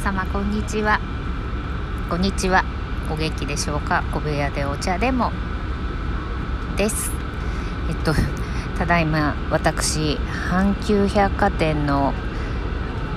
[0.00, 0.98] 様こんにちは。
[2.08, 2.64] こんにちは。
[3.10, 4.02] お元気でしょうか？
[4.12, 5.30] 小部屋でお茶でも。
[6.78, 7.12] です。
[7.90, 8.14] えっと
[8.78, 10.16] ただいま私
[10.50, 12.14] 阪急百貨店の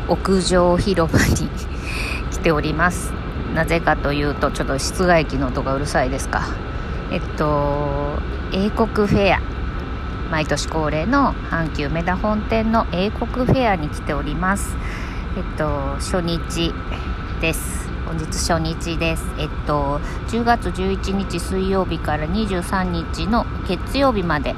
[0.09, 1.49] 屋上広場に
[2.31, 3.13] 来ております。
[3.55, 6.41] なぜかというとちょっと室外機の音がうるさいですか。
[7.11, 8.19] えっと
[8.51, 9.39] 英国フェア。
[10.29, 14.75] 毎年恒例の阪急梅田本店の英国フェアに来ております。
[15.35, 16.73] えっと初日
[17.41, 17.89] です。
[18.05, 19.25] 本日初日です。
[19.39, 24.53] えっと10月11日水曜日から23日の月曜日まで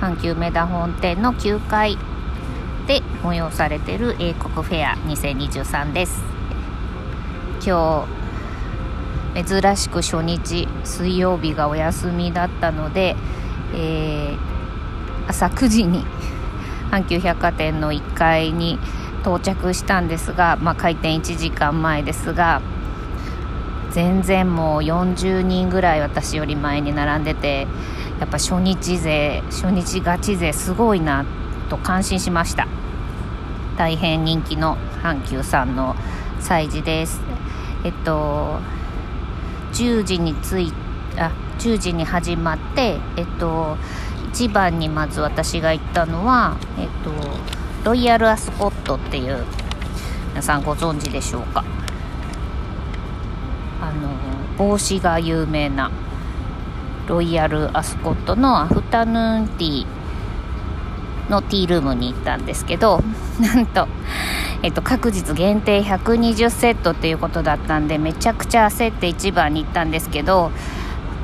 [0.00, 1.96] 阪急梅田本店の9階
[2.86, 6.22] で催されている英国フェア2023です。
[7.66, 8.06] 今
[9.34, 13.16] 日珍しく初日水曜日がお休みだったので、
[13.74, 14.58] えー
[15.28, 16.06] 朝9時に
[16.90, 18.78] 阪急百貨店の1階に
[19.28, 22.62] 到着したんですが、まあ、開店1時間前ですが
[23.90, 27.66] 全然もう40人ぐらい私より前に並んでて
[28.20, 31.26] やっぱ初日勢初日ガチ勢すごいな
[31.68, 32.66] と感心しました。
[33.76, 35.94] 大変人気の阪急さんの
[36.40, 37.20] 催事です。
[37.84, 38.60] えっと
[39.74, 40.72] 10時に着い
[41.16, 43.76] あ10時に始まってえっと
[44.32, 47.10] 一番にまず私が行ったのは、えっと、
[47.84, 49.44] ロイヤルアスコットっていう
[50.30, 51.64] 皆さんご存知でしょうか？
[53.80, 54.08] あの
[54.56, 55.90] 帽子が有名な
[57.06, 63.02] ロイヤルアスコットのアフタヌーンティーのティールームに行ったんですけど
[63.40, 63.88] なんと、
[64.62, 70.50] えっと、確実限定120セットっていうことだったんでめちゃくちゃ焦って一番に行ったんですけど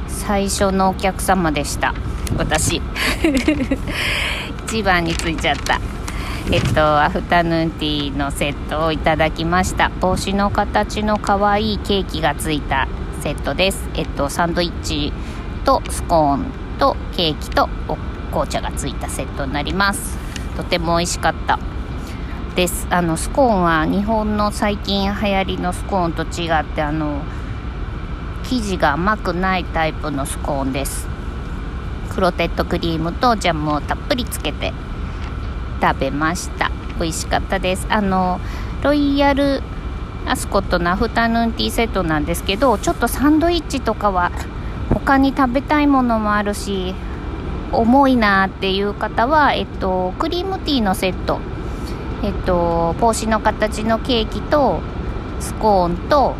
[0.09, 1.95] 最初のお客様でした。
[2.39, 2.81] 私。
[4.67, 5.79] 一番についちゃった。
[6.53, 9.91] えっとアフタヌーンティーのセットをいただきました。
[10.01, 12.87] 帽子の形の可愛いケーキがついた
[13.23, 13.89] セットです。
[13.95, 15.13] えっとサンドイッチ
[15.65, 16.45] とスコーン
[16.79, 17.69] とケーキと
[18.31, 20.19] 紅茶がついたセットになります。
[20.55, 21.59] とても美味しかった。
[22.55, 22.87] です。
[22.91, 27.23] あのスコーンは日本の最近流行りのスコーンと違ってあの
[28.45, 31.09] 生地が甘くないタイプのスコーンです。
[32.11, 34.73] クロテッドクリームとジャムをたっぷりつけて
[35.85, 36.71] 食べました。
[36.99, 37.87] 美味しかったです。
[37.91, 38.41] あの
[38.83, 39.63] ロイヤル
[40.27, 44.33] アスコットのアフタヌーンティーセットなんですけどちょっとサンドイッチとかは
[44.89, 46.95] 他に食べたいものもあるし
[47.73, 51.41] 重いなっていう方は、えっと、クリームティーのセット。
[52.23, 54.81] えっと帽子の形のケーキと
[55.41, 56.37] スコーンと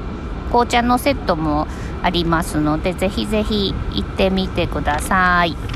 [0.49, 1.67] 紅茶のセットも
[2.03, 5.74] ありますのでぜひぜひ行ってみてください。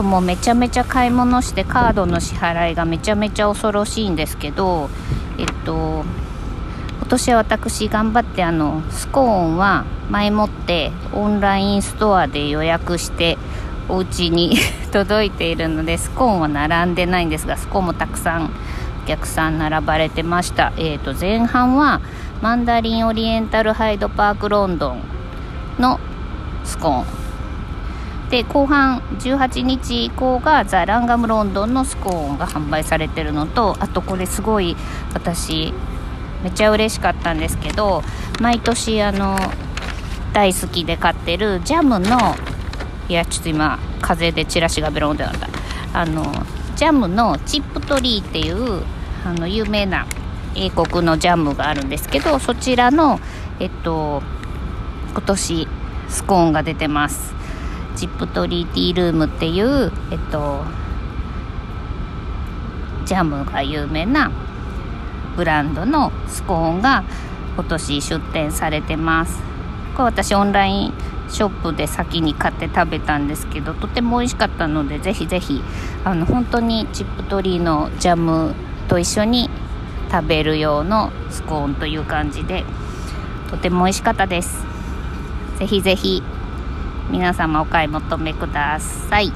[0.00, 4.88] ともめちゃめちゃ買い物してカードの支払いがめちゃめちゃ恐ろしいんですけど
[5.36, 6.04] えっと
[7.00, 13.36] 今年は私頑張ってあのスコーンは前もってオンラインストアで予約して
[13.90, 14.56] お家に
[14.90, 18.50] 届いているのでスコーンは並んでないんですがスコーンもたくさん
[19.04, 20.72] お客さん並ばれてました。
[20.78, 22.00] え、ー、と前半は
[22.40, 25.02] マンダリンオリエンタルハイドパークロンドン
[25.78, 26.00] の
[26.64, 27.19] スコーン。
[28.30, 34.76] で後半18日以降がザ・ランガムロンドンのスコーンが販売されてるのとあとこれすごい
[35.12, 35.74] 私
[36.44, 38.02] めちゃ嬉しかったんですけど
[38.40, 39.36] 毎年あの
[40.32, 42.18] 大好きで買ってるジャムの
[43.08, 45.48] いやちょっと今風でチラシがベロンってなった。
[45.92, 46.24] あの
[46.76, 48.82] ジャムのチップトリーっていう
[49.24, 50.06] あの有名な
[50.54, 53.18] 英国のジャムがあるんですけどそちらの
[53.58, 54.22] えっと
[55.12, 55.68] 今年
[56.08, 57.39] スコーンが出てます。
[57.96, 60.64] チップトリーティールームっていうえっと
[63.04, 64.30] ジャムが有名な
[65.36, 67.04] ブランドのスコーンが
[67.54, 69.42] 今年出店されてます。
[69.94, 70.92] これ私オンライン
[71.28, 75.62] ショップで先に買って食べたんですけどとても美味しかったのでぜひぜひ
[76.04, 78.54] あの本当にチップトリーのジャム
[78.88, 79.48] と一緒に
[80.10, 82.64] 食べる用のスコーンという感じで
[83.50, 84.64] とても美味しかったです。
[85.58, 86.22] ぜひぜひ
[87.10, 89.32] 皆様お買い求めください。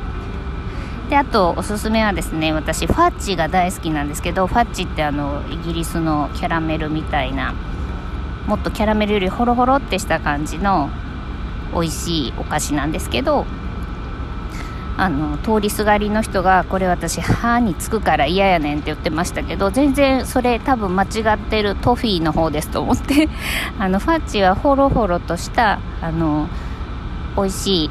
[1.11, 7.55] であとおすすめはですね私ファッチが大好きなんですけどファッチってあのイギリスのキャラメルみたいな
[8.47, 10.88] もっとキャラメルよりホロホロってした感じの
[11.73, 13.44] 美味しいお菓子なんですけど
[14.97, 23.29] あの通りすがりの人がこれ私歯につくから嫌やねんって言ってましたけど全然それ多分間違ってるトフィーの方ですと思って
[23.79, 26.49] あのファッチはホロホロとしたあの
[27.36, 27.90] 美味しい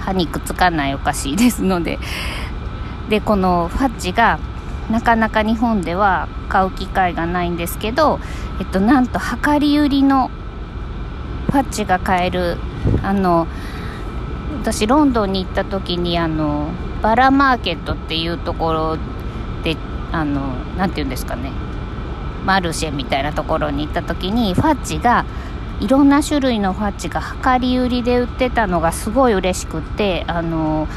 [0.00, 1.98] 歯にくっつかないお菓子ですので。
[3.08, 4.38] でこのファッチが
[4.90, 8.20] なかなか日本では買う機会がないんですけど、
[8.60, 10.30] えっと、なんと量り売りの
[11.46, 12.56] ファッジが買える
[13.02, 13.46] あの
[14.62, 16.70] 私ロンドンに行った時にあの
[17.02, 18.98] バラマーケットっていうところ
[19.62, 19.76] で
[20.12, 21.52] あのなて言うんですかね。
[22.44, 25.24] マルシェみたいなところに行った時にファッジが
[25.80, 30.88] いろんな種類のファッジが量り売りで売ってたのがすごい嬉しくてあの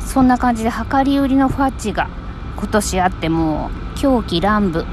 [0.00, 2.08] そんな感じで量り売りのファッジが
[2.56, 4.86] 今年あっても狂気乱舞。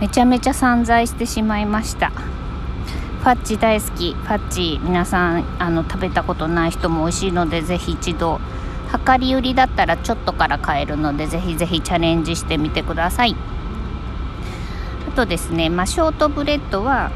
[0.00, 2.08] めちゃめちゃ散財してしまいました。
[2.08, 4.14] ファッチ大好き。
[4.14, 8.40] ファッチ皆さんあの食べたことない人も美味しいのでぜひ一度
[9.06, 13.36] 量り売りだったらちょっとから買えるのでぜひぜひチャレンジしてみてください。
[15.08, 17.10] あとですね、まあ、ショートブレッドは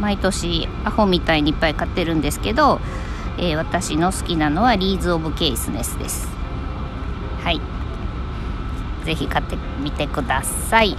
[0.00, 2.80] 毎年アホみたいにいっぱい買ってるんですけど、
[3.38, 6.28] えー、私の好きなのはリーズ・オブ・ケースネスです。
[7.42, 7.60] はい。
[9.04, 10.96] ぜひ買ってみてください。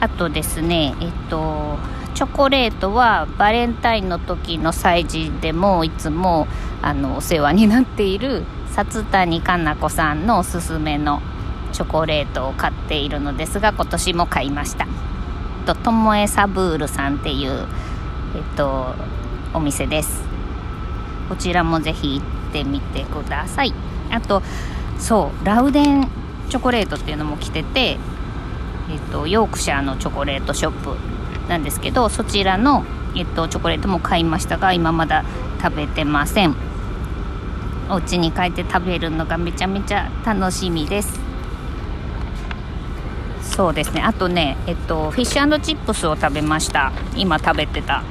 [0.00, 1.78] あとですねえっと
[2.14, 6.48] チョコレートはバレンタインの時の催事でもいつも
[6.82, 8.44] あのお世話になっている
[8.74, 11.20] 薩谷かな子さんのおすすめの
[11.72, 14.86] チョコレートを買っているのですが今年も買いました。
[15.66, 17.66] とともえサブールさんっていう
[18.34, 18.94] えっと
[19.52, 20.22] お店です。
[21.28, 23.72] こちらもぜひ行ってみてください。
[24.10, 24.42] あと
[24.98, 26.08] そうラウデン
[26.48, 27.98] チョコレートっていうのも来てて
[28.90, 30.96] えっとヨークシャーのチョコレートショップ
[31.48, 32.84] なんですけどそちらの、
[33.16, 35.24] えっと、チョコレートも買いましたが今まだ
[35.62, 36.54] 食べてません。
[37.88, 41.20] お家に帰って食べるのがめちゃめちゃ楽しみです。
[43.42, 44.00] そうですね。
[44.00, 46.92] あとねえっとフィッシュチップスを食べました。
[47.16, 48.02] 今食べてた。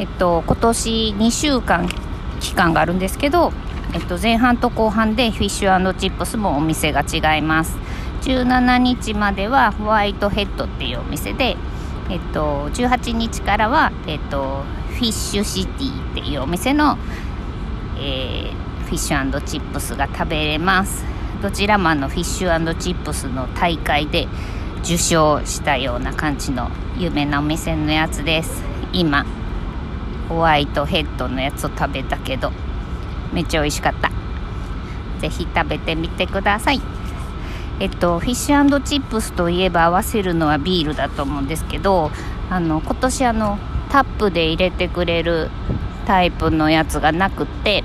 [0.00, 1.88] えっと今年2週間
[2.40, 3.52] 期間があるんですけど
[3.94, 7.78] えっと前半と後半でフィッシュチップスもお店が違います。
[8.22, 11.56] 17日まではホワイトヘッドっていうお店で
[12.10, 16.98] えっと、18日からは、えっと、フィッシュシティっていうお店の、
[17.98, 21.04] えー、フィッシュチップスが食べれます。
[21.40, 24.26] どちらもあのフィッシュチップスの大会で
[24.82, 26.68] 受賞したような感じの
[26.98, 28.64] 有名なお店のやつです。
[28.92, 29.24] 今
[30.30, 32.52] ホワイトヘッドのやつを食べたけど
[33.34, 34.10] めっちゃ美味しかった。
[35.20, 36.80] 是非食べてみてください。
[37.78, 42.10] えっと、フィッシュチップスといえば合わせるのはビールだと思うんですけど
[42.50, 45.50] あの今年あのタップで入れてくれる
[46.06, 47.82] タイプのやつがなくて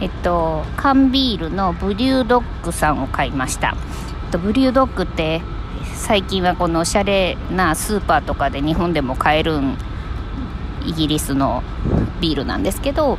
[0.00, 3.76] えっと缶ビールのブリュードッグさんを買いました、
[4.24, 5.42] えっと、ブリュードッグって
[5.94, 9.76] 最近はこのおしゃれなスーパーとかで日本でも買えるん
[10.84, 11.62] イギリスの
[12.20, 13.18] ビールなんですけど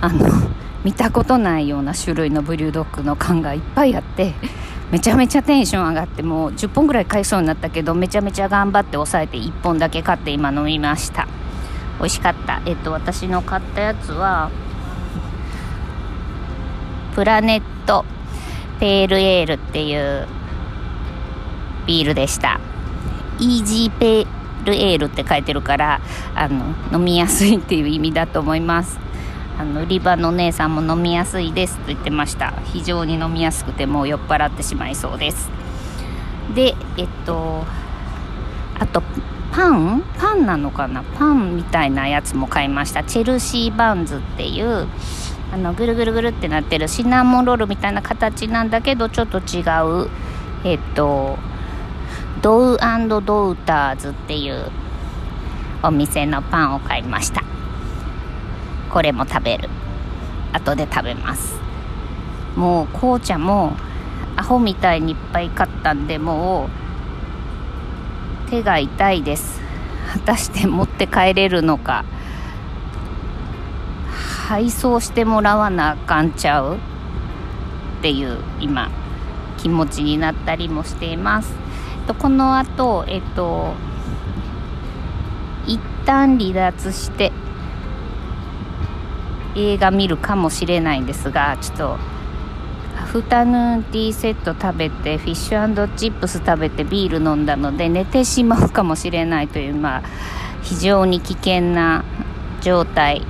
[0.00, 0.28] あの
[0.84, 4.34] 見たことないような種類のブリュードッグの缶がいっぱいあって
[4.90, 11.28] めちゃめちゃテンション上がってもう10本ぐらい買いそうになったけどめちゃめちゃ頑張って抑えて1本だけ買って今飲みました。
[11.98, 12.62] 美味しかった。
[12.64, 14.50] えっと私の買ったやつは
[17.14, 18.04] プラネット
[18.80, 20.26] ペールエールっていう
[21.86, 22.58] ビールでした。
[23.38, 26.00] イージーペールエールって書いてるから
[26.34, 28.98] あの飲みやすいっていう意味だと思います。
[29.58, 32.52] あの売り場の姉さんも飲みやすいですと言ってました。
[32.72, 35.50] 非常に飲みやすくてもう酔っ払ってしまいそうです。
[36.54, 37.64] でえっと
[38.78, 39.02] あと
[39.52, 40.02] パン？
[40.18, 41.02] パンなのかな？
[41.02, 43.04] パンみたいなやつも買いました。
[43.04, 44.88] チェルシーバンズっていう
[45.52, 49.60] あのぐるぐるぐるってなってるシナモンロールみたいな形なんだけどちょっと違
[50.04, 50.08] う
[50.64, 51.36] えっと
[52.42, 52.78] ドウ
[53.24, 54.70] ドウターズっていう
[55.82, 57.42] お店のパンを買いました。
[58.90, 59.68] これも食べる。
[60.52, 61.60] 後で食べます。
[62.56, 63.76] もう紅茶も
[64.36, 66.68] アホみたいにいっぱい買ったんでも
[68.48, 69.60] う手が痛いです。
[70.12, 72.04] 果たして持って帰れるのか。
[74.48, 76.78] 配送してもらわなあかんちゃうっ
[78.02, 78.90] ていう今
[79.58, 81.54] 気持ちになったりもしています。
[82.06, 83.74] とこの後えっと
[85.66, 87.32] 一旦離脱して
[89.54, 91.98] 映画見るかもしれないんですがちょっと
[92.96, 100.02] アフタヌーンティーセット食べてフィッシュチップス食べてビール飲んだので寝てしまうかもしれないという、まあ、
[100.62, 102.04] 非常に危険な
[102.60, 103.22] 状態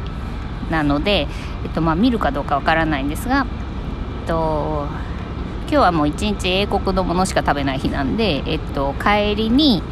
[0.70, 1.28] なので、
[1.64, 3.46] えっとまあ、見るかどうかわからないんですが、
[4.22, 4.86] えっと、
[5.70, 9.84] 今日はもう一日英国のものしか食べない日なんで、えっと、帰りに、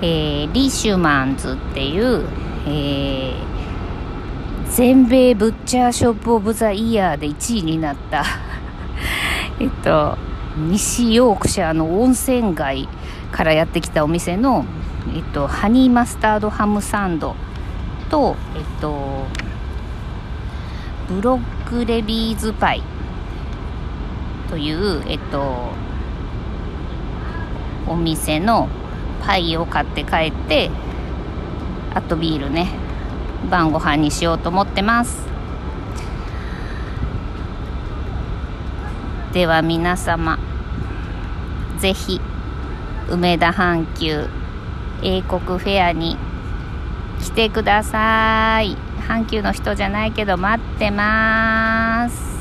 [0.00, 2.28] えー、リシュマンズっていう、
[2.68, 3.56] えー
[4.76, 8.24] 全米ブッチャーショップオブザイヤーで1位になった
[9.58, 10.18] えっと
[10.68, 12.86] 西ヨークシャーの温泉街
[13.32, 14.66] からやってきたお店の、
[15.14, 17.36] えっと、ハニーマスタードハムサンド
[18.10, 19.24] と、えっと、
[21.08, 21.40] ブロッ
[21.70, 22.82] クレビーズパイ。
[24.50, 25.70] という、えっと、
[27.86, 28.68] お店の
[29.22, 30.70] パイを買って帰って
[31.94, 32.68] あとビールね
[33.50, 35.26] 晩ご飯にしようと思ってます。
[39.32, 40.38] では皆様
[41.78, 42.20] ぜひ
[43.08, 44.28] 梅田阪急
[45.02, 46.16] 英国フェアに
[47.20, 48.76] 来てください。
[49.06, 52.35] 阪急の人じゃないけど待ってます。